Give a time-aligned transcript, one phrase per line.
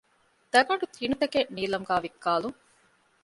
[0.51, 2.57] ދަގަނޑު ޓިނުތަކެއް ނީލަމްގައި ވިއްކާލުން